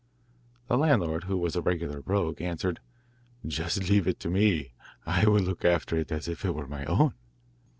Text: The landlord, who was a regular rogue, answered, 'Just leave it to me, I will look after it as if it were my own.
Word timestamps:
The 0.67 0.79
landlord, 0.79 1.25
who 1.25 1.37
was 1.37 1.55
a 1.55 1.61
regular 1.61 2.01
rogue, 2.07 2.41
answered, 2.41 2.79
'Just 3.45 3.87
leave 3.87 4.07
it 4.07 4.19
to 4.21 4.31
me, 4.31 4.71
I 5.05 5.27
will 5.27 5.41
look 5.43 5.63
after 5.63 5.95
it 5.95 6.11
as 6.11 6.27
if 6.27 6.43
it 6.43 6.55
were 6.55 6.65
my 6.65 6.85
own. 6.85 7.13